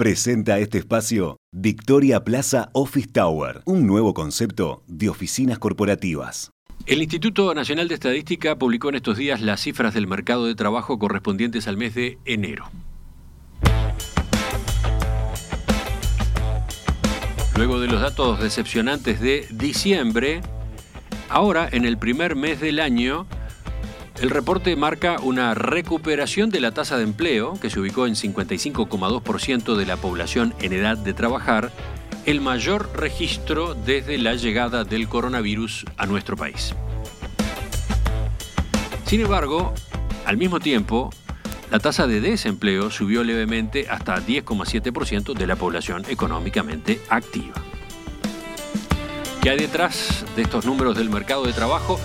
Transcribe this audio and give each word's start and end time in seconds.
Presenta 0.00 0.58
este 0.58 0.78
espacio 0.78 1.36
Victoria 1.52 2.24
Plaza 2.24 2.70
Office 2.72 3.08
Tower, 3.12 3.60
un 3.66 3.86
nuevo 3.86 4.14
concepto 4.14 4.82
de 4.86 5.10
oficinas 5.10 5.58
corporativas. 5.58 6.52
El 6.86 7.02
Instituto 7.02 7.54
Nacional 7.54 7.86
de 7.86 7.96
Estadística 7.96 8.56
publicó 8.56 8.88
en 8.88 8.94
estos 8.94 9.18
días 9.18 9.42
las 9.42 9.60
cifras 9.60 9.92
del 9.92 10.06
mercado 10.06 10.46
de 10.46 10.54
trabajo 10.54 10.98
correspondientes 10.98 11.68
al 11.68 11.76
mes 11.76 11.94
de 11.94 12.16
enero. 12.24 12.64
Luego 17.56 17.78
de 17.78 17.88
los 17.88 18.00
datos 18.00 18.40
decepcionantes 18.40 19.20
de 19.20 19.46
diciembre, 19.50 20.40
ahora 21.28 21.68
en 21.70 21.84
el 21.84 21.98
primer 21.98 22.36
mes 22.36 22.58
del 22.62 22.80
año 22.80 23.26
el 24.20 24.28
reporte 24.28 24.76
marca 24.76 25.16
una 25.22 25.54
recuperación 25.54 26.50
de 26.50 26.60
la 26.60 26.72
tasa 26.72 26.98
de 26.98 27.04
empleo, 27.04 27.58
que 27.58 27.70
se 27.70 27.80
ubicó 27.80 28.06
en 28.06 28.14
55,2% 28.14 29.76
de 29.76 29.86
la 29.86 29.96
población 29.96 30.54
en 30.60 30.74
edad 30.74 30.98
de 30.98 31.14
trabajar, 31.14 31.70
el 32.26 32.42
mayor 32.42 32.90
registro 32.94 33.74
desde 33.74 34.18
la 34.18 34.34
llegada 34.34 34.84
del 34.84 35.08
coronavirus 35.08 35.86
a 35.96 36.04
nuestro 36.04 36.36
país. 36.36 36.74
Sin 39.06 39.22
embargo, 39.22 39.72
al 40.26 40.36
mismo 40.36 40.60
tiempo, 40.60 41.08
la 41.70 41.78
tasa 41.78 42.06
de 42.06 42.20
desempleo 42.20 42.90
subió 42.90 43.24
levemente 43.24 43.86
hasta 43.88 44.18
10,7% 44.20 45.32
de 45.32 45.46
la 45.46 45.56
población 45.56 46.04
económicamente 46.10 47.00
activa. 47.08 47.54
¿Qué 49.40 49.48
hay 49.48 49.58
detrás 49.58 50.26
de 50.36 50.42
estos 50.42 50.66
números 50.66 50.94
del 50.98 51.08
mercado 51.08 51.46
de 51.46 51.54
trabajo? 51.54 51.98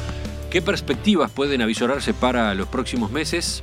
¿Qué 0.55 0.61
perspectivas 0.61 1.29
pueden 1.31 1.61
avisorarse 1.61 2.13
para 2.13 2.53
los 2.53 2.69
próximos 2.69 3.11
meses? 3.11 3.61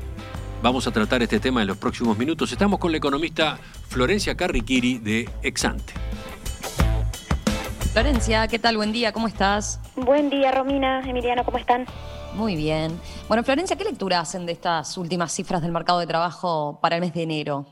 Vamos 0.62 0.86
a 0.86 0.90
tratar 0.90 1.22
este 1.22 1.40
tema 1.40 1.62
en 1.62 1.68
los 1.68 1.78
próximos 1.78 2.18
minutos. 2.18 2.52
Estamos 2.52 2.78
con 2.78 2.92
la 2.92 2.98
economista 2.98 3.58
Florencia 3.88 4.34
Carriquiri 4.34 4.98
de 4.98 5.26
Exante. 5.42 5.94
Florencia, 7.94 8.46
¿qué 8.46 8.58
tal? 8.58 8.76
Buen 8.76 8.92
día, 8.92 9.10
¿cómo 9.10 9.26
estás? 9.26 9.80
Buen 9.96 10.28
día, 10.28 10.52
Romina, 10.52 11.00
Emiliano, 11.08 11.46
¿cómo 11.46 11.56
están? 11.56 11.86
Muy 12.34 12.56
bien. 12.56 13.00
Bueno, 13.26 13.42
Florencia, 13.42 13.74
¿qué 13.74 13.84
lectura 13.84 14.20
hacen 14.20 14.44
de 14.44 14.52
estas 14.52 14.98
últimas 14.98 15.32
cifras 15.32 15.62
del 15.62 15.72
mercado 15.72 15.98
de 15.98 16.06
trabajo 16.06 16.78
para 16.82 16.96
el 16.96 17.00
mes 17.00 17.14
de 17.14 17.22
enero? 17.22 17.64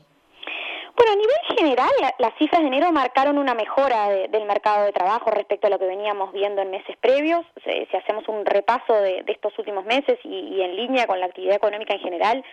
Bueno, 1.01 1.13
a 1.13 1.15
nivel 1.15 1.57
general, 1.57 2.13
las 2.19 2.35
cifras 2.37 2.61
de 2.61 2.67
enero 2.67 2.91
marcaron 2.91 3.39
una 3.39 3.55
mejora 3.55 4.07
del 4.07 4.45
mercado 4.45 4.85
de 4.85 4.91
trabajo 4.91 5.31
respecto 5.31 5.65
a 5.65 5.71
lo 5.71 5.79
que 5.79 5.87
veníamos 5.87 6.31
viendo 6.31 6.61
en 6.61 6.69
meses 6.69 6.95
previos. 6.97 7.43
Si, 7.63 7.97
hacemos 7.97 8.27
un 8.27 8.45
repaso 8.45 8.93
de, 8.93 9.23
estos 9.25 9.57
últimos 9.57 9.83
meses 9.83 10.19
y, 10.23 10.61
en 10.61 10.75
línea 10.75 11.07
con 11.07 11.19
la 11.19 11.25
actividad 11.25 11.55
económica 11.55 11.95
en 11.95 12.01
general, 12.01 12.45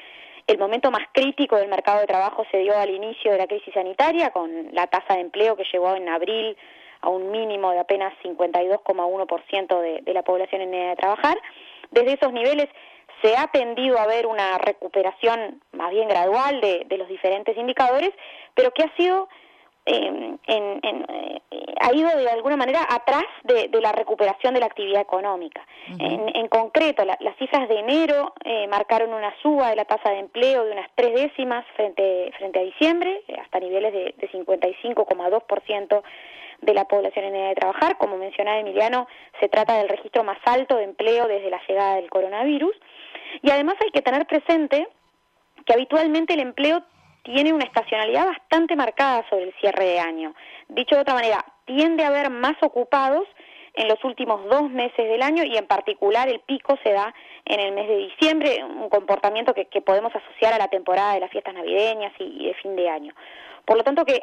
el 0.47 0.57
momento 0.57 0.91
más 0.91 1.03
crítico 1.13 1.57
del 1.57 1.69
mercado 1.69 2.01
de 2.01 2.07
trabajo 2.07 2.47
se 2.51 2.57
dio 2.61 2.75
al 2.75 2.89
inicio 2.89 3.33
de 3.33 3.37
la 3.37 3.47
crisis 3.47 3.75
sanitaria, 3.75 4.31
con 4.31 4.71
la 4.73 4.87
tasa 4.87 5.17
de 5.17 5.21
empleo 5.21 5.55
que 5.55 5.67
llegó 5.71 5.95
en 5.95 6.09
abril 6.09 6.57
a 7.03 7.11
un 7.11 7.31
mínimo 7.31 7.73
de 7.73 7.81
apenas 7.81 8.15
52,1% 8.25 9.81
de, 9.83 10.01
de 10.01 10.15
la 10.15 10.23
población 10.23 10.63
en 10.63 10.73
edad 10.73 10.89
de 10.89 10.97
trabajar. 10.97 11.37
Desde 11.91 12.15
esos 12.15 12.33
niveles 12.33 12.69
se 13.23 13.37
ha 13.37 13.49
tendido 13.49 13.99
a 13.99 14.07
ver 14.07 14.27
una 14.27 14.59
recuperación 14.59 15.61
más 15.73 15.91
bien 15.91 16.09
gradual 16.09 16.61
de, 16.61 16.87
los 16.97 17.09
diferentes 17.09 17.57
indicadores, 17.57 18.11
pero 18.55 18.73
que 18.73 18.85
ha 18.85 18.97
sido 18.97 19.29
em, 19.87 20.39
eh, 20.47 21.41
ha 21.81 21.95
ido 21.95 22.11
de 22.17 22.29
alguna 22.31 22.57
manera 22.57 22.81
atrás 22.89 23.25
de, 23.45 23.71
la 23.81 23.93
recuperación 23.93 24.55
de 24.55 24.61
la 24.61 24.67
actividad 24.67 25.01
económica. 25.01 25.65
en, 25.99 26.49
concreto, 26.49 27.05
las 27.05 27.37
cifras 27.39 27.69
de 27.69 27.79
enero 27.79 28.35
eh, 28.45 28.67
marcaron 28.69 29.15
una 29.15 29.35
suba 29.43 29.71
de 29.71 29.77
la 29.77 29.85
tasa 29.85 30.11
de 30.11 30.19
empleo 30.19 30.65
de 30.65 30.73
unas 30.73 30.91
tres 30.95 31.15
décimas 31.15 31.65
frente, 31.77 32.31
frente 32.37 32.59
a 32.59 32.63
diciembre, 32.63 33.23
hasta 33.41 33.61
niveles 33.61 33.93
de, 33.93 34.15
de 34.17 34.31
55,2% 34.31 36.03
de 36.61 36.75
la 36.75 36.85
población 36.85 37.27
en 37.27 37.37
edad 37.37 37.49
de 37.51 37.55
trabajar. 37.55 37.97
Como 37.99 38.17
mencionaba 38.17 38.59
Emiliano, 38.59 39.07
se 39.41 39.49
trata 39.49 39.79
del 39.79 39.89
registro 39.89 40.25
más 40.25 40.39
alto 40.45 40.77
de 40.77 40.85
empleo 40.85 41.29
desde 41.29 41.51
la 41.51 41.61
llegada 41.67 41.97
del 41.97 42.11
coronavirus. 42.11 42.75
Y 43.43 43.51
además 43.51 43.77
hay 43.81 43.91
que 43.91 44.03
tener 44.03 44.27
presente 44.27 44.89
que 45.67 45.73
habitualmente 45.73 46.35
el 46.35 46.41
empleo 46.41 46.83
tiene 47.23 47.53
una 47.53 47.65
estacionalidad 47.65 48.27
bastante 48.27 48.75
marcada 48.77 49.25
sobre 49.29 49.45
el 49.45 49.55
cierre 49.61 49.85
de 49.85 50.01
año. 50.01 50.35
Dicho 50.69 50.95
de 50.95 51.03
otra 51.03 51.15
manera, 51.15 51.45
tiende 51.67 52.05
a 52.05 52.09
haber 52.09 52.31
más 52.31 52.57
ocupados 52.63 53.27
en 53.75 53.87
los 53.87 54.03
últimos 54.03 54.45
dos 54.49 54.71
meses 54.71 55.09
del 55.09 55.23
año 55.23 55.45
y 55.45 55.57
en 55.57 55.67
particular 55.67 56.29
el 56.29 56.41
pico 56.41 56.77
se 56.83 56.93
da 56.93 57.15
en 57.45 57.61
el 57.61 57.73
mes 57.73 57.87
de 57.87 57.97
diciembre, 57.97 58.65
un 58.65 58.89
comportamiento 58.89 59.55
que, 59.55 59.67
podemos 59.83 60.13
asociar 60.15 60.53
a 60.53 60.59
la 60.59 60.69
temporada 60.69 61.15
de 61.15 61.21
las 61.21 61.31
fiestas 61.31 61.55
navideñas 61.55 62.13
y, 62.19 62.47
de 62.47 62.55
fin 62.55 62.75
de 62.77 62.89
año. 62.89 63.15
Por 63.65 63.77
lo 63.77 63.85
tanto, 63.85 64.05
que, 64.05 64.21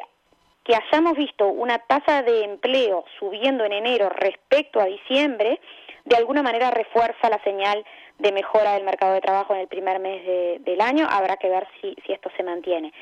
que 0.66 0.74
hayamos 0.74 1.16
visto 1.16 1.46
una 1.46 1.78
tasa 1.78 2.22
de 2.22 2.42
empleo 2.42 3.04
subiendo 3.20 3.64
en 3.64 3.72
enero 3.72 4.08
respecto 4.08 4.80
a 4.80 4.86
diciembre, 4.86 5.60
de 6.04 6.16
alguna 6.16 6.42
manera 6.42 6.72
refuerza 6.72 7.30
la 7.30 7.40
señal 7.44 7.84
de 8.18 8.32
mejora 8.32 8.72
del 8.72 8.84
mercado 8.84 9.14
de 9.14 9.20
trabajo 9.20 9.54
en 9.54 9.60
el 9.60 9.68
primer 9.68 10.00
mes 10.00 10.24
del 10.64 10.80
año. 10.80 11.06
Habrá 11.08 11.36
que 11.36 11.48
ver 11.48 11.68
si, 11.80 11.94
esto 12.08 12.30
se 12.36 12.42
mantiene. 12.42 12.92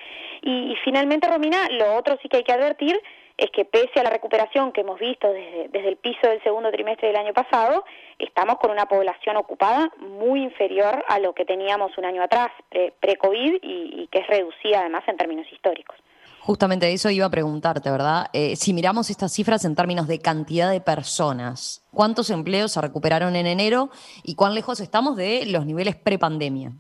Y, 0.43 0.75
finalmente, 0.85 1.27
Romina, 1.27 1.69
lo 1.71 1.95
otro 1.95 2.19
sí 2.21 2.29
que 2.29 2.39
hay 2.39 2.45
que 2.45 2.53
advertir 2.53 3.01
es 3.37 3.51
que 3.51 3.65
pese 3.65 3.99
a 3.99 4.03
la 4.03 4.11
recuperación 4.11 4.71
que 4.71 4.83
hemos 4.83 5.01
visto 5.01 5.33
desde, 5.33 5.69
desde 5.69 5.89
el 5.89 5.97
piso 5.97 6.29
del 6.29 6.43
segundo 6.43 6.71
trimestre 6.71 7.09
del 7.09 7.17
año 7.17 7.33
pasado, 7.33 7.85
estamos 8.19 8.59
con 8.59 8.71
una 8.71 8.87
población 8.87 9.37
ocupada 9.37 9.91
muy 9.99 10.43
inferior 10.43 11.05
a 11.09 11.19
lo 11.19 11.33
que 11.33 11.45
teníamos 11.45 11.97
un 11.97 12.05
año 12.05 12.23
atrás, 12.23 12.51
pre-COVID, 13.01 13.59
y 13.63 14.07
que 14.09 14.19
es 14.19 14.27
reducida 14.27 14.81
además 14.81 15.03
en 15.09 15.17
términos 15.17 15.51
históricos. 15.51 15.97
Justamente 16.45 16.93
eso 16.93 17.09
iba 17.09 17.25
a 17.25 17.31
preguntarte, 17.31 17.91
¿verdad? 17.91 18.27
Eh, 18.35 18.55
si 18.57 18.75
miramos 18.75 19.09
estas 19.09 19.33
cifras 19.33 19.65
en 19.65 19.75
términos 19.75 20.07
de 20.07 20.19
cantidad 20.19 20.71
de 20.71 20.83
personas, 20.83 21.83
¿cuántos 21.91 22.29
empleos 22.29 22.73
se 22.73 22.83
recuperaron 22.83 23.35
en 23.35 23.47
enero 23.47 23.89
y 24.23 24.35
cuán 24.35 24.55
lejos 24.55 24.81
estamos 24.81 25.17
de 25.17 25.47
los 25.47 25.65
niveles 25.65 25.97
prepandemia? 25.97 26.73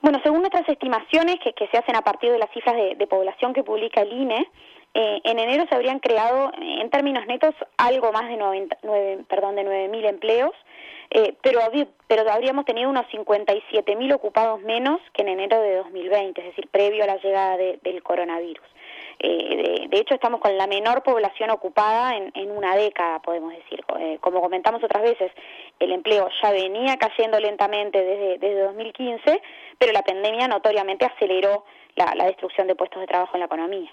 Bueno, 0.00 0.20
según 0.22 0.40
nuestras 0.40 0.66
estimaciones 0.70 1.36
que, 1.44 1.52
se 1.70 1.76
hacen 1.76 1.96
a 1.96 2.00
partir 2.00 2.32
de 2.32 2.38
las 2.38 2.50
cifras 2.52 2.76
de, 2.96 3.06
población 3.06 3.52
que 3.52 3.62
publica 3.62 4.00
el 4.00 4.12
INE, 4.12 4.48
eh, 4.98 5.20
en 5.24 5.38
enero 5.38 5.66
se 5.68 5.74
habrían 5.74 5.98
creado, 5.98 6.50
en 6.58 6.88
términos 6.88 7.26
netos, 7.26 7.54
algo 7.76 8.12
más 8.12 8.28
de 8.28 8.38
9, 8.38 9.24
perdón, 9.28 9.56
de 9.56 9.64
9.000 9.64 10.08
empleos, 10.08 10.52
eh, 11.10 11.34
pero, 11.42 11.60
pero 12.06 12.30
habríamos 12.30 12.64
tenido 12.64 12.88
unos 12.88 13.04
57.000 13.08 14.14
ocupados 14.14 14.62
menos 14.62 14.98
que 15.12 15.20
en 15.20 15.28
enero 15.28 15.60
de 15.60 15.76
2020, 15.76 16.40
es 16.40 16.46
decir, 16.46 16.68
previo 16.68 17.04
a 17.04 17.08
la 17.08 17.16
llegada 17.16 17.58
del 17.58 18.02
coronavirus. 18.02 18.64
Eh, 19.18 19.86
de, 19.90 19.98
hecho, 19.98 20.14
estamos 20.14 20.40
con 20.40 20.56
la 20.56 20.66
menor 20.66 21.02
población 21.02 21.50
ocupada 21.50 22.16
en, 22.16 22.50
una 22.50 22.74
década, 22.74 23.20
podemos 23.20 23.52
decir. 23.52 23.84
Eh, 23.98 24.16
como 24.22 24.40
comentamos 24.40 24.82
otras 24.82 25.02
veces, 25.02 25.30
el 25.78 25.92
empleo 25.92 26.30
ya 26.42 26.52
venía 26.52 26.96
cayendo 26.96 27.38
lentamente 27.38 28.02
desde, 28.02 28.38
desde 28.38 28.62
2015, 28.62 29.42
pero 29.78 29.92
la 29.92 30.02
pandemia 30.02 30.48
notoriamente 30.48 31.04
aceleró 31.04 31.64
la, 31.96 32.26
destrucción 32.26 32.66
de 32.66 32.74
puestos 32.74 33.00
de 33.00 33.06
trabajo 33.06 33.34
en 33.34 33.40
la 33.40 33.46
economía. 33.46 33.90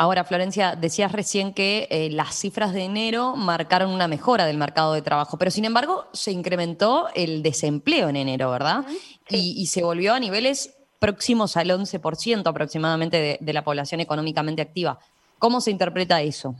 Ahora, 0.00 0.22
Florencia, 0.22 0.76
decías 0.76 1.10
recién 1.10 1.52
que 1.52 1.88
eh, 1.90 2.08
las 2.10 2.36
cifras 2.36 2.72
de 2.72 2.84
enero 2.84 3.34
marcaron 3.34 3.90
una 3.90 4.06
mejora 4.06 4.46
del 4.46 4.56
mercado 4.56 4.92
de 4.92 5.02
trabajo, 5.02 5.36
pero 5.38 5.50
sin 5.50 5.64
embargo 5.64 6.06
se 6.12 6.30
incrementó 6.30 7.08
el 7.16 7.42
desempleo 7.42 8.08
en 8.08 8.14
enero, 8.14 8.48
¿verdad? 8.48 8.84
Y, 9.28 9.66
se 9.66 9.82
volvió 9.82 10.14
a 10.14 10.20
niveles 10.20 10.76
próximos 11.00 11.56
al 11.56 11.70
11% 11.70 12.46
aproximadamente 12.46 13.38
de, 13.40 13.52
la 13.52 13.64
población 13.64 14.00
económicamente 14.00 14.62
activa. 14.62 15.00
¿Cómo 15.40 15.60
se 15.60 15.72
interpreta 15.72 16.22
eso? 16.22 16.54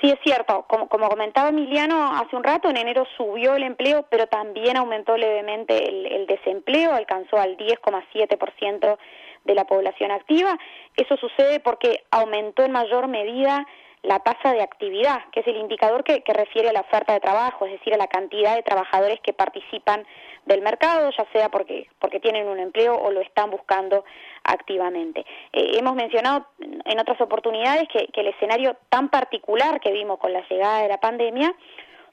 Sí, 0.00 0.10
es 0.10 0.18
cierto. 0.22 0.66
Como, 0.68 0.88
como, 0.88 1.08
comentaba 1.08 1.48
Emiliano 1.48 2.14
hace 2.16 2.36
un 2.36 2.44
rato, 2.44 2.68
en 2.68 2.76
enero 2.76 3.06
subió 3.16 3.54
el 3.54 3.62
empleo, 3.62 4.06
pero 4.10 4.26
también 4.26 4.76
aumentó 4.76 5.16
levemente 5.16 5.88
el, 5.88 6.06
el 6.06 6.26
desempleo, 6.26 6.92
alcanzó 6.92 7.38
al 7.38 7.56
10,7% 7.56 8.98
de 9.44 9.54
la 9.54 9.64
población 9.64 10.10
activa. 10.10 10.58
Eso 10.96 11.16
sucede 11.16 11.60
porque 11.60 12.04
aumentó 12.10 12.62
en 12.64 12.72
mayor 12.72 13.08
medida 13.08 13.66
la 14.06 14.20
tasa 14.20 14.52
de 14.52 14.62
actividad, 14.62 15.24
que 15.32 15.40
es 15.40 15.46
el 15.48 15.56
indicador 15.56 16.04
que, 16.04 16.22
refiere 16.26 16.68
a 16.68 16.72
la 16.72 16.82
oferta 16.82 17.12
de 17.12 17.20
trabajo, 17.20 17.66
es 17.66 17.72
decir, 17.72 17.92
a 17.92 17.96
la 17.96 18.06
cantidad 18.06 18.54
de 18.54 18.62
trabajadores 18.62 19.18
que 19.20 19.32
participan 19.32 20.06
del 20.44 20.62
mercado, 20.62 21.10
ya 21.10 21.26
sea 21.32 21.48
porque, 21.48 21.88
porque 21.98 22.20
tienen 22.20 22.46
un 22.46 22.60
empleo 22.60 22.94
o 22.94 23.10
lo 23.10 23.20
están 23.20 23.50
buscando 23.50 24.04
activamente. 24.44 25.26
Eh, 25.52 25.72
hemos 25.74 25.96
mencionado 25.96 26.46
en 26.60 27.00
otras 27.00 27.20
oportunidades 27.20 27.88
que, 27.88 28.06
que 28.08 28.20
el 28.20 28.28
escenario 28.28 28.76
tan 28.90 29.08
particular 29.08 29.80
que 29.80 29.90
vimos 29.90 30.18
con 30.18 30.32
la 30.32 30.46
llegada 30.48 30.82
de 30.82 30.88
la 30.88 31.00
pandemia 31.00 31.52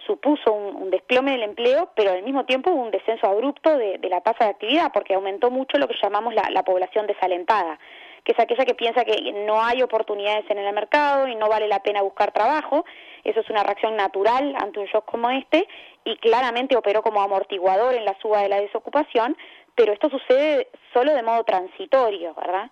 supuso 0.06 0.52
un, 0.52 0.90
desplome 0.90 1.32
del 1.32 1.44
empleo, 1.44 1.92
pero 1.96 2.12
al 2.12 2.24
mismo 2.24 2.46
tiempo 2.46 2.72
un 2.72 2.92
descenso 2.92 3.28
abrupto 3.28 3.78
de, 3.78 4.00
la 4.10 4.22
tasa 4.22 4.46
de 4.46 4.52
actividad, 4.52 4.92
porque 4.94 5.14
aumentó 5.14 5.50
mucho 5.50 5.78
lo 5.78 5.88
que 5.88 5.96
llamamos 6.02 6.34
la, 6.34 6.64
población 6.64 7.08
desalentada, 7.08 7.80
que 8.24 8.32
es 8.32 8.40
aquella 8.40 8.66
que 8.66 8.76
piensa 8.76 9.04
que 9.04 9.32
no 9.46 9.62
hay 9.62 9.82
oportunidades 9.82 10.46
en 10.50 10.58
el 10.58 10.74
mercado 10.74 11.28
y 11.28 11.36
no 11.36 11.50
vale 11.50 11.68
la 11.68 11.84
pena 11.84 12.02
buscar 12.02 12.32
trabajo. 12.32 12.86
Eso 13.24 13.42
es 13.42 13.50
una 13.50 13.64
reacción 13.64 13.96
natural 13.96 14.56
ante 14.58 14.80
un 14.80 14.86
shock 14.86 15.06
como 15.06 15.30
este 15.30 15.68
y 16.06 16.16
claramente 16.18 16.78
operó 16.78 17.02
como 17.02 17.22
amortiguador 17.22 17.94
en 17.94 18.06
la 18.06 18.18
suba 18.22 18.42
de 18.42 18.50
la 18.50 18.62
desocupación, 18.62 19.38
pero 19.76 19.94
esto 19.94 20.10
sucede 20.10 20.70
solo 20.94 21.14
de 21.14 21.24
modo 21.24 21.44
transitorio, 21.44 22.34
¿verdad? 22.36 22.70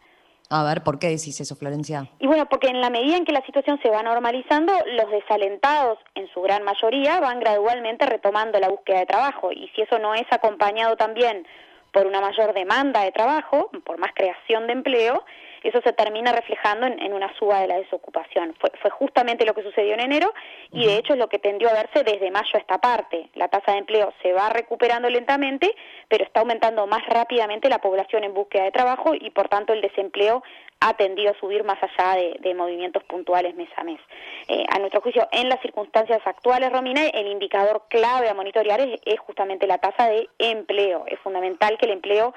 A 0.54 0.66
ver, 0.66 0.84
¿por 0.84 1.00
qué 1.00 1.08
decís 1.08 1.40
eso, 1.40 1.56
Florencia? 1.56 2.10
Y 2.20 2.28
bueno, 2.28 2.46
porque 2.50 2.68
en 2.68 2.82
la 2.82 2.90
medida 2.90 3.16
en 3.16 3.24
que 3.24 3.32
la 3.32 3.46
situación 3.46 3.80
se 3.82 3.90
va 3.90 4.04
normalizando, 4.04 4.74
los 4.86 5.10
desalentados, 5.10 5.98
en 6.14 6.28
su 6.34 6.42
gran 6.42 6.64
mayoría, 6.64 7.22
van 7.22 7.40
gradualmente 7.40 8.06
retomando 8.06 8.60
la 8.60 8.68
búsqueda 8.68 9.00
de 9.00 9.06
trabajo. 9.06 9.54
Y 9.54 9.70
si 9.74 9.82
eso 9.82 9.98
no 9.98 10.14
es 10.14 10.26
acompañado 10.30 10.98
también 10.98 11.48
por 11.92 12.08
una 12.08 12.22
mayor 12.22 12.54
demanda 12.54 13.04
de 13.04 13.12
trabajo, 13.12 13.70
por 13.86 13.98
más 13.98 14.12
creación 14.14 14.68
de 14.68 14.74
empleo, 14.74 15.26
eso 15.64 15.82
se 15.84 15.94
termina 15.94 16.32
reflejando 16.32 16.88
en, 16.88 17.14
una 17.14 17.34
suba 17.38 17.62
de 17.62 17.68
la 17.68 17.78
desocupación. 17.78 18.56
Fue, 18.60 18.72
fue, 18.82 18.90
justamente 18.92 19.46
lo 19.46 19.54
que 19.54 19.64
sucedió 19.64 19.94
en 19.94 20.02
enero 20.02 20.34
y 20.72 20.86
de 20.86 20.98
hecho 20.98 21.14
es 21.14 21.20
lo 21.20 21.30
que 21.30 21.40
tendió 21.40 21.70
a 21.70 21.74
verse 21.74 22.04
desde 22.04 22.32
mayo 22.32 22.50
a 22.54 22.58
esta 22.58 22.78
parte. 22.80 23.30
La 23.36 23.48
tasa 23.48 23.74
de 23.74 23.80
empleo 23.80 24.14
se 24.22 24.34
va 24.34 24.50
recuperando 24.50 25.10
lentamente, 25.10 25.74
pero 26.08 26.24
está 26.24 26.42
aumentando 26.42 26.88
más 26.88 27.06
rápidamente 27.08 27.70
la 27.70 27.80
población 27.80 28.24
en 28.24 28.34
búsqueda 28.34 28.64
de 28.64 28.72
trabajo 28.72 29.14
y 29.14 29.30
por 29.32 29.50
tanto 29.50 29.74
el 29.74 29.82
desempleo 29.82 30.44
ha 30.82 30.96
tendido 30.96 31.32
a 31.32 31.40
subir 31.40 31.64
más 31.64 31.78
allá 31.82 32.20
de, 32.40 32.54
movimientos 32.56 33.04
puntuales 33.04 33.56
mes 33.56 33.70
a 33.78 33.84
mes. 33.84 34.00
Eh, 34.48 34.66
a 34.70 34.80
nuestro 34.80 35.00
juicio, 35.02 35.28
en 35.32 35.48
las 35.48 35.62
circunstancias 35.62 36.20
actuales, 36.26 36.72
Romina, 36.72 37.06
el 37.08 37.28
indicador 37.28 37.84
clave 37.88 38.30
a 38.30 38.34
monitorear 38.34 38.82
es, 38.82 39.20
justamente 39.20 39.68
la 39.68 39.78
tasa 39.78 40.10
de 40.10 40.28
empleo. 40.40 41.06
Es 41.08 41.20
fundamental 41.20 41.78
que 41.78 41.86
el 41.86 41.94
empleo 41.94 42.34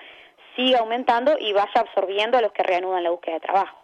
siga 0.56 0.81
aumentando 0.81 1.37
y 1.39 1.53
vaya 1.53 1.81
absorbiendo 1.81 2.39
a 2.39 2.41
los 2.41 2.53
que 2.53 2.62
reanudan 2.62 3.03
la 3.03 3.11
búsqueda 3.11 3.35
de 3.35 3.41
trabajo. 3.41 3.79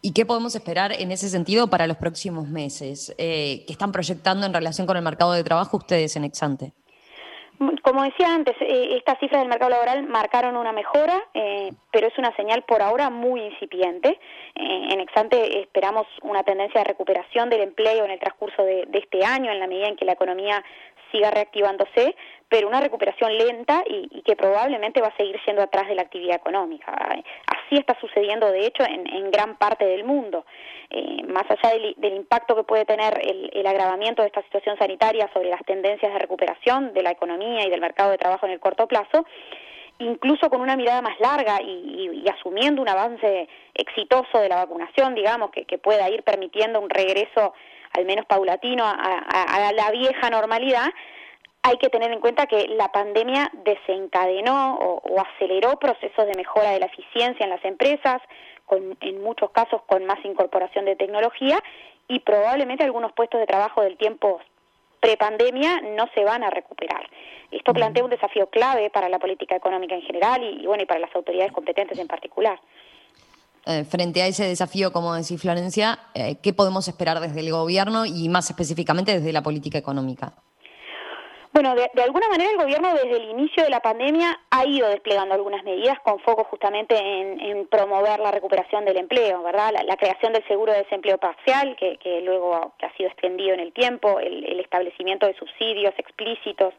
¿Y 0.00 0.12
qué 0.12 0.24
podemos 0.24 0.54
esperar 0.54 0.92
en 0.92 1.10
ese 1.10 1.28
sentido 1.28 1.68
para 1.68 1.86
los 1.86 1.96
próximos 1.96 2.48
meses? 2.48 3.14
Eh, 3.18 3.64
¿Qué 3.66 3.72
están 3.72 3.92
proyectando 3.92 4.46
en 4.46 4.54
relación 4.54 4.86
con 4.86 4.96
el 4.96 5.02
mercado 5.02 5.32
de 5.32 5.42
trabajo 5.42 5.76
ustedes 5.76 6.14
en 6.16 6.24
Exante? 6.24 6.72
Como 7.82 8.04
decía 8.04 8.32
antes, 8.32 8.54
eh, 8.60 8.96
estas 8.96 9.18
cifras 9.18 9.40
del 9.40 9.48
mercado 9.48 9.70
laboral 9.70 10.04
marcaron 10.04 10.56
una 10.56 10.70
mejora, 10.70 11.20
eh, 11.34 11.72
pero 11.90 12.06
es 12.06 12.16
una 12.16 12.34
señal 12.36 12.62
por 12.62 12.82
ahora 12.82 13.10
muy 13.10 13.40
incipiente. 13.40 14.10
Eh, 14.54 14.88
en 14.92 15.00
Exante 15.00 15.60
esperamos 15.60 16.06
una 16.22 16.44
tendencia 16.44 16.82
de 16.82 16.84
recuperación 16.84 17.50
del 17.50 17.62
empleo 17.62 18.04
en 18.04 18.12
el 18.12 18.20
transcurso 18.20 18.62
de, 18.62 18.86
este 18.92 19.24
año, 19.24 19.50
en 19.50 19.58
la 19.58 19.66
medida 19.66 19.88
en 19.88 19.96
que 19.96 20.04
la 20.04 20.12
economía 20.12 20.62
siga 21.10 21.30
reactivándose, 21.30 22.14
pero 22.48 22.68
una 22.68 22.80
recuperación 22.80 23.36
lenta 23.36 23.82
y, 23.86 24.22
que 24.22 24.36
probablemente 24.36 25.00
va 25.00 25.08
a 25.08 25.16
seguir 25.16 25.38
siendo 25.44 25.62
atrás 25.62 25.88
de 25.88 25.94
la 25.94 26.02
actividad 26.02 26.36
económica. 26.36 26.92
Así 26.92 27.76
está 27.76 27.98
sucediendo, 28.00 28.50
de 28.50 28.66
hecho, 28.66 28.84
en, 28.84 29.30
gran 29.30 29.56
parte 29.56 29.84
del 29.84 30.04
mundo. 30.04 30.46
Eh, 30.90 31.22
más 31.28 31.44
allá 31.50 31.74
del, 31.74 32.14
impacto 32.14 32.56
que 32.56 32.64
puede 32.64 32.86
tener 32.86 33.20
el, 33.22 33.66
agravamiento 33.66 34.22
de 34.22 34.28
esta 34.28 34.42
situación 34.42 34.78
sanitaria 34.78 35.28
sobre 35.34 35.50
las 35.50 35.62
tendencias 35.64 36.12
de 36.12 36.18
recuperación 36.18 36.94
de 36.94 37.02
la 37.02 37.10
economía 37.10 37.66
y 37.66 37.70
del 37.70 37.80
mercado 37.80 38.10
de 38.10 38.18
trabajo 38.18 38.46
en 38.46 38.52
el 38.52 38.60
corto 38.60 38.86
plazo, 38.86 39.26
incluso 39.98 40.48
con 40.48 40.60
una 40.60 40.76
mirada 40.76 41.02
más 41.02 41.18
larga 41.20 41.60
y, 41.62 42.24
asumiendo 42.28 42.80
un 42.80 42.88
avance 42.88 43.48
exitoso 43.74 44.38
de 44.38 44.48
la 44.48 44.56
vacunación, 44.56 45.14
digamos, 45.14 45.50
que, 45.50 45.78
pueda 45.78 46.08
ir 46.08 46.22
permitiendo 46.22 46.80
un 46.80 46.90
regreso 46.90 47.52
al 47.98 48.06
menos 48.06 48.24
paulatino 48.26 48.84
a 48.86 49.72
la 49.74 49.90
vieja 49.90 50.30
normalidad, 50.30 50.88
hay 51.62 51.76
que 51.76 51.90
tener 51.90 52.10
en 52.12 52.20
cuenta 52.20 52.46
que 52.46 52.66
la 52.68 52.90
pandemia 52.92 53.50
desencadenó 53.64 54.76
o, 54.76 55.20
aceleró 55.20 55.78
procesos 55.78 56.26
de 56.26 56.34
mejora 56.34 56.70
de 56.70 56.80
la 56.80 56.86
eficiencia 56.86 57.44
en 57.44 57.50
las 57.50 57.64
empresas, 57.64 58.22
con, 58.64 58.96
en 59.00 59.22
muchos 59.22 59.50
casos 59.50 59.82
con 59.86 60.04
más 60.06 60.18
incorporación 60.24 60.84
de 60.84 60.96
tecnología 60.96 61.58
y 62.06 62.20
probablemente 62.20 62.84
algunos 62.84 63.12
puestos 63.12 63.40
de 63.40 63.46
trabajo 63.46 63.82
del 63.82 63.96
tiempo 63.96 64.40
prepandemia 65.00 65.80
no 65.96 66.08
se 66.14 66.24
van 66.24 66.42
a 66.42 66.50
recuperar. 66.50 67.08
Esto 67.50 67.72
plantea 67.72 68.04
un 68.04 68.10
desafío 68.10 68.48
clave 68.48 68.90
para 68.90 69.08
la 69.08 69.18
política 69.18 69.56
económica 69.56 69.94
en 69.94 70.02
general 70.02 70.42
y, 70.42 70.66
bueno 70.66 70.82
y 70.82 70.86
para 70.86 71.00
las 71.00 71.14
autoridades 71.14 71.52
competentes 71.52 71.98
en 71.98 72.06
particular. 72.06 72.60
Eh, 73.70 73.84
frente 73.84 74.22
a 74.22 74.26
ese 74.26 74.44
desafío, 74.44 74.94
como 74.94 75.12
decía 75.12 75.36
Florencia, 75.36 75.98
eh, 76.14 76.36
¿qué 76.42 76.54
podemos 76.54 76.88
esperar 76.88 77.20
desde 77.20 77.40
el 77.40 77.52
gobierno 77.52 78.06
y 78.06 78.30
más 78.30 78.48
específicamente 78.48 79.12
desde 79.12 79.30
la 79.30 79.42
política 79.42 79.76
económica? 79.76 80.32
Bueno, 81.52 81.74
de, 81.74 82.02
alguna 82.02 82.28
manera 82.28 82.50
el 82.50 82.56
gobierno 82.56 82.94
desde 82.94 83.16
el 83.16 83.30
inicio 83.30 83.64
de 83.64 83.68
la 83.68 83.80
pandemia 83.80 84.40
ha 84.50 84.64
ido 84.64 84.88
desplegando 84.88 85.34
algunas 85.34 85.64
medidas 85.64 85.98
con 86.00 86.18
foco 86.20 86.44
justamente 86.44 86.96
en, 86.96 87.66
promover 87.66 88.20
la 88.20 88.30
recuperación 88.30 88.86
del 88.86 88.96
empleo, 88.96 89.42
¿verdad? 89.42 89.74
La, 89.84 89.96
creación 89.96 90.32
del 90.32 90.46
seguro 90.46 90.72
de 90.72 90.84
desempleo 90.84 91.18
parcial, 91.18 91.76
que, 91.76 92.20
luego 92.22 92.54
ha 92.54 92.96
sido 92.96 93.10
extendido 93.10 93.52
en 93.52 93.60
el 93.60 93.72
tiempo, 93.72 94.18
el, 94.18 94.60
establecimiento 94.60 95.26
de 95.26 95.34
subsidios 95.34 95.92
explícitos 95.98 96.72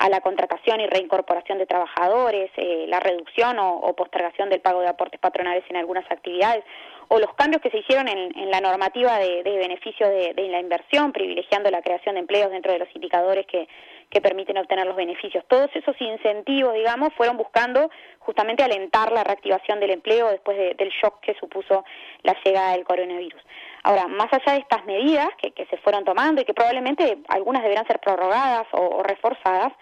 a 0.00 0.08
la 0.08 0.22
contratación 0.22 0.80
y 0.80 0.86
reincorporación 0.86 1.58
de 1.58 1.66
trabajadores, 1.66 2.50
eh, 2.56 2.86
la 2.88 3.00
reducción 3.00 3.58
o, 3.58 3.92
postergación 3.94 4.48
del 4.48 4.62
pago 4.62 4.80
de 4.80 4.88
aportes 4.88 5.20
patronales 5.20 5.62
en 5.68 5.76
algunas 5.76 6.10
actividades, 6.10 6.64
o 7.08 7.18
los 7.18 7.34
cambios 7.34 7.60
que 7.60 7.70
se 7.70 7.78
hicieron 7.78 8.08
en, 8.08 8.50
la 8.50 8.62
normativa 8.62 9.18
de, 9.18 9.42
beneficio 9.42 10.08
de 10.08 10.32
la 10.48 10.58
inversión, 10.58 11.12
privilegiando 11.12 11.70
la 11.70 11.82
creación 11.82 12.14
de 12.14 12.20
empleos 12.20 12.50
dentro 12.50 12.72
de 12.72 12.78
los 12.78 12.88
indicadores 12.94 13.46
que 13.46 13.68
que 14.10 14.20
permiten 14.20 14.58
obtener 14.58 14.86
los 14.86 14.96
beneficios. 14.96 15.44
Todos 15.48 15.70
esos 15.74 15.98
incentivos, 16.00 16.74
digamos, 16.74 17.10
fueron 17.14 17.36
buscando 17.36 17.90
justamente 18.18 18.64
alentar 18.64 19.12
la 19.12 19.22
reactivación 19.22 19.78
del 19.78 19.90
empleo 19.90 20.30
después 20.30 20.58
del 20.76 20.90
shock 20.90 21.20
que 21.20 21.34
supuso 21.34 21.84
la 22.22 22.34
llegada 22.44 22.72
del 22.72 22.84
coronavirus. 22.84 23.40
Ahora, 23.84 24.08
más 24.08 24.26
allá 24.32 24.54
de 24.54 24.58
estas 24.58 24.84
medidas 24.84 25.28
que, 25.38 25.66
se 25.70 25.76
fueron 25.78 26.04
tomando 26.04 26.42
y 26.42 26.44
que 26.44 26.54
probablemente 26.54 27.18
algunas 27.28 27.62
deberán 27.62 27.86
ser 27.86 28.00
prorrogadas 28.00 28.66
o, 28.72 29.02
reforzadas, 29.04 29.72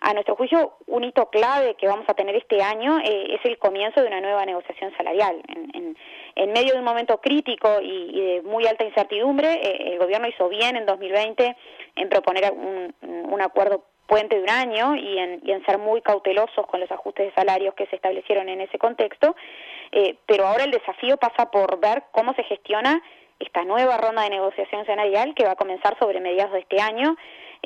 a 0.00 0.12
nuestro 0.12 0.36
juicio, 0.36 0.74
un 0.86 1.04
hito 1.04 1.30
clave 1.30 1.74
que 1.74 1.86
vamos 1.86 2.06
a 2.08 2.14
tener 2.14 2.34
este 2.36 2.62
año 2.62 2.98
eh, 2.98 3.34
es 3.34 3.44
el 3.44 3.58
comienzo 3.58 4.00
de 4.00 4.08
una 4.08 4.20
nueva 4.20 4.44
negociación 4.44 4.92
salarial. 4.96 5.42
En, 5.46 5.96
medio 6.52 6.72
de 6.72 6.78
un 6.78 6.84
momento 6.84 7.18
crítico 7.20 7.80
y, 7.82 8.20
de 8.20 8.42
muy 8.42 8.66
alta 8.66 8.84
incertidumbre, 8.84 9.52
eh, 9.54 9.92
el 9.92 9.98
gobierno 9.98 10.28
hizo 10.28 10.48
bien 10.48 10.76
en 10.76 10.86
2020 10.86 11.56
en 11.96 12.08
proponer 12.08 12.52
un, 12.52 12.94
un 13.02 13.42
acuerdo 13.42 13.84
puente 14.06 14.36
de 14.36 14.42
un 14.42 14.50
año 14.50 14.96
y 14.96 15.18
en, 15.18 15.40
y 15.44 15.52
en, 15.52 15.64
ser 15.66 15.78
muy 15.78 16.00
cautelosos 16.00 16.66
con 16.66 16.80
los 16.80 16.90
ajustes 16.90 17.26
de 17.26 17.34
salarios 17.34 17.74
que 17.74 17.86
se 17.86 17.96
establecieron 17.96 18.48
en 18.48 18.60
ese 18.60 18.78
contexto, 18.78 19.36
eh, 19.92 20.16
pero 20.26 20.46
ahora 20.46 20.64
el 20.64 20.70
desafío 20.70 21.16
pasa 21.16 21.50
por 21.50 21.78
ver 21.80 22.04
cómo 22.12 22.32
se 22.34 22.44
gestiona 22.44 23.02
esta 23.38 23.64
nueva 23.64 23.98
ronda 23.98 24.22
de 24.22 24.30
negociación 24.30 24.86
salarial 24.86 25.34
que 25.34 25.44
va 25.44 25.52
a 25.52 25.56
comenzar 25.56 25.98
sobre 25.98 26.20
mediados 26.20 26.52
de 26.52 26.60
este 26.60 26.80
año 26.80 27.16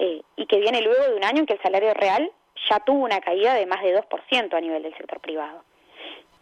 eh, 0.01 0.23
y 0.37 0.47
que 0.47 0.59
viene 0.59 0.81
luego 0.81 1.05
de 1.05 1.15
un 1.15 1.25
año 1.25 1.41
en 1.41 1.47
que 1.47 1.53
el 1.53 1.63
salario 1.63 1.93
real 1.95 2.31
ya 2.71 2.81
tuvo 2.81 3.05
una 3.05 3.21
caída 3.21 3.55
de 3.55 3.67
más 3.67 3.83
de 3.83 3.95
2% 3.95 4.55
a 4.55 4.61
nivel 4.61 4.83
del 4.83 4.97
sector 4.97 5.21
privado. 5.21 5.63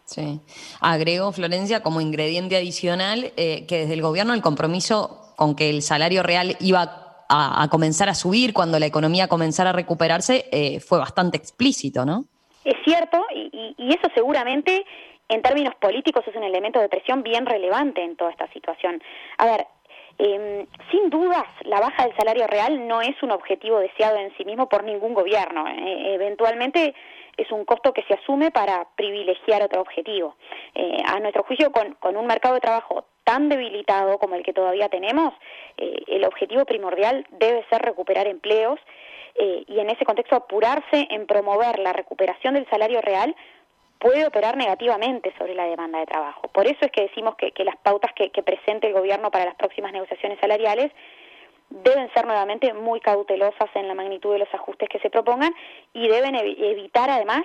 Sí. 0.05 0.39
Agrego, 0.81 1.31
Florencia, 1.31 1.83
como 1.83 2.01
ingrediente 2.01 2.55
adicional, 2.55 3.31
eh, 3.37 3.67
que 3.67 3.79
desde 3.79 3.93
el 3.93 4.01
gobierno 4.01 4.33
el 4.33 4.41
compromiso 4.41 5.33
con 5.35 5.55
que 5.55 5.69
el 5.69 5.81
salario 5.81 6.23
real 6.23 6.55
iba 6.59 7.25
a, 7.29 7.67
comenzar 7.69 8.09
a 8.09 8.15
subir 8.15 8.53
cuando 8.53 8.79
la 8.79 8.87
economía 8.87 9.27
comenzara 9.27 9.69
a 9.69 9.73
recuperarse 9.73 10.45
eh, 10.51 10.79
fue 10.79 10.97
bastante 10.97 11.37
explícito, 11.37 12.05
¿no? 12.05 12.25
Es 12.63 12.75
cierto, 12.83 13.23
y, 13.35 13.75
eso 13.77 14.07
seguramente 14.15 14.83
en 15.27 15.41
términos 15.41 15.75
políticos 15.75 16.23
es 16.27 16.35
un 16.35 16.43
elemento 16.43 16.79
de 16.79 16.89
presión 16.89 17.21
bien 17.21 17.45
relevante 17.45 18.03
en 18.03 18.15
toda 18.15 18.31
esta 18.31 18.51
situación. 18.51 19.01
A 19.37 19.45
ver, 19.45 19.67
em, 20.19 20.67
sin 20.91 21.09
dudas, 21.09 21.45
la 21.63 21.79
baja 21.79 22.03
del 22.03 22.15
salario 22.15 22.45
real 22.47 22.87
no 22.87 23.01
es 23.01 23.21
un 23.23 23.31
objetivo 23.31 23.79
deseado 23.79 24.17
en 24.17 24.35
sí 24.37 24.45
mismo 24.45 24.69
por 24.69 24.83
ningún 24.83 25.13
gobierno. 25.13 25.65
Eh, 25.67 26.13
eventualmente 26.13 26.93
es 27.37 27.51
un 27.51 27.65
costo 27.65 27.93
que 27.93 28.03
se 28.03 28.13
asume 28.13 28.51
para 28.51 28.85
privilegiar 28.95 29.63
otro 29.63 29.81
objetivo. 29.81 30.35
Eh, 30.75 30.97
a 31.05 31.19
nuestro 31.19 31.43
juicio, 31.43 31.71
con, 31.71 31.93
con, 31.95 32.17
un 32.17 32.27
mercado 32.27 32.55
de 32.55 32.61
trabajo 32.61 33.05
tan 33.23 33.49
debilitado 33.49 34.17
como 34.17 34.35
el 34.35 34.43
que 34.43 34.53
todavía 34.53 34.89
tenemos, 34.89 35.33
eh, 35.77 36.03
el 36.07 36.25
objetivo 36.25 36.65
primordial 36.65 37.25
debe 37.31 37.65
ser 37.69 37.81
recuperar 37.81 38.27
empleos 38.27 38.79
y 39.41 39.79
en 39.79 39.89
ese 39.89 40.03
contexto 40.03 40.35
apurarse 40.35 41.07
en 41.09 41.25
promover 41.25 41.79
la 41.79 41.93
recuperación 41.93 42.55
del 42.55 42.67
salario 42.69 42.99
real 42.99 43.33
puede 43.99 44.25
operar 44.25 44.55
negativamente 44.57 45.33
sobre 45.37 45.53
la 45.53 45.65
demanda 45.65 45.99
de 45.99 46.05
trabajo. 46.05 46.47
Por 46.47 46.65
eso 46.65 46.79
es 46.81 46.91
que 46.91 47.03
decimos 47.03 47.35
que, 47.35 47.51
las 47.63 47.77
pautas 47.77 48.11
que, 48.13 48.29
presente 48.43 48.87
el 48.87 48.93
gobierno 48.93 49.29
para 49.29 49.45
las 49.45 49.55
próximas 49.55 49.91
negociaciones 49.91 50.39
salariales 50.39 50.91
deben 51.69 52.11
ser 52.13 52.25
nuevamente 52.25 52.73
muy 52.73 52.99
cautelosas 52.99 53.69
en 53.75 53.87
la 53.87 53.93
magnitud 53.93 54.33
de 54.33 54.39
los 54.39 54.53
ajustes 54.53 54.89
que 54.89 54.99
se 54.99 55.09
propongan 55.09 55.53
y 55.93 56.07
deben 56.07 56.35
evitar 56.35 57.09
además 57.09 57.43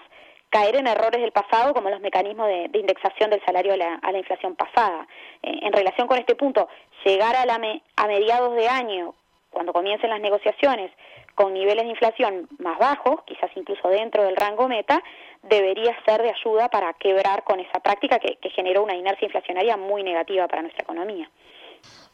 caer 0.48 0.76
en 0.76 0.86
errores 0.86 1.20
del 1.20 1.32
pasado 1.32 1.74
como 1.74 1.90
los 1.90 2.00
mecanismos 2.00 2.46
de, 2.46 2.70
indexación 2.78 3.28
del 3.28 3.44
salario 3.44 3.74
a 3.74 4.12
la, 4.12 4.18
inflación 4.18 4.54
pasada. 4.54 5.06
Eh, 5.42 5.58
en 5.62 5.72
relación 5.72 6.06
con 6.06 6.18
este 6.18 6.36
punto, 6.36 6.68
llegar 7.04 7.34
a, 7.34 7.44
la 7.44 7.60
a 7.96 8.06
mediados 8.06 8.54
de 8.54 8.68
año, 8.68 9.14
cuando 9.50 9.72
comiencen 9.72 10.10
las 10.10 10.20
negociaciones, 10.20 10.92
con 11.34 11.52
niveles 11.52 11.84
de 11.84 11.90
inflación 11.90 12.48
más 12.58 12.78
bajos, 12.78 13.22
quizás 13.26 13.50
incluso 13.56 13.88
dentro 13.88 14.22
del 14.22 14.36
rango 14.36 14.68
meta, 14.68 15.02
debería 15.48 15.96
ser 16.04 16.22
de 16.22 16.30
ayuda 16.30 16.68
para 16.68 16.92
quebrar 16.94 17.44
con 17.44 17.60
esa 17.60 17.80
práctica 17.80 18.18
que 18.18 18.50
generó 18.50 18.82
una 18.82 18.94
inercia 18.94 19.26
inflacionaria 19.26 19.76
muy 19.76 20.02
negativa 20.02 20.46
para 20.48 20.62
nuestra 20.62 20.82
economía. 20.82 21.30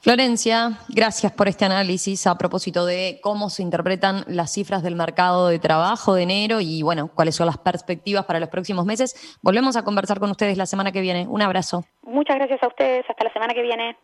Florencia, 0.00 0.78
gracias 0.88 1.30
por 1.32 1.46
este 1.46 1.66
análisis 1.66 2.26
a 2.26 2.38
propósito 2.38 2.86
de 2.86 3.20
cómo 3.22 3.50
se 3.50 3.62
interpretan 3.62 4.24
las 4.28 4.50
cifras 4.50 4.82
del 4.82 4.96
mercado 4.96 5.48
de 5.48 5.58
trabajo 5.58 6.14
de 6.14 6.22
enero 6.22 6.60
y, 6.62 6.82
bueno, 6.82 7.10
cuáles 7.14 7.36
son 7.36 7.46
las 7.46 7.58
perspectivas 7.58 8.24
para 8.24 8.40
los 8.40 8.48
próximos 8.48 8.86
meses. 8.86 9.38
Volvemos 9.42 9.76
a 9.76 9.84
conversar 9.84 10.18
con 10.18 10.30
ustedes 10.30 10.56
la 10.56 10.64
semana 10.64 10.90
que 10.90 11.02
viene. 11.02 11.26
Un 11.28 11.42
abrazo. 11.42 11.84
Muchas 12.02 12.36
gracias 12.36 12.62
a 12.62 12.68
ustedes. 12.68 13.04
Hasta 13.10 13.24
la 13.24 13.32
semana 13.32 13.52
que 13.52 13.60
viene. 13.60 13.96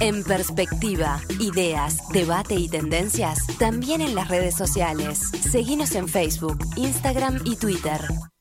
En 0.00 0.22
perspectiva, 0.22 1.18
ideas, 1.40 2.08
debate 2.12 2.54
y 2.54 2.68
tendencias, 2.68 3.46
también 3.58 4.00
en 4.02 4.14
las 4.14 4.28
redes 4.28 4.56
sociales. 4.56 5.18
Seguimos 5.50 5.96
en 5.96 6.08
Facebook, 6.08 6.58
Instagram 6.76 7.40
y 7.44 7.56
Twitter. 7.56 8.00